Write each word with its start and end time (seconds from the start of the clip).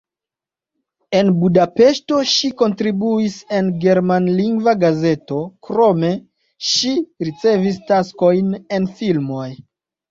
En 1.17 1.27
Budapeŝto 1.41 2.21
ŝi 2.31 2.49
kontribuis 2.63 3.37
en 3.59 3.71
germanlingva 3.85 4.75
gazeto, 4.87 5.39
krome 5.69 6.13
ŝi 6.73 6.99
ricevis 7.31 7.83
taskojn 7.95 8.55
en 8.81 8.95
filmoj. 9.01 9.51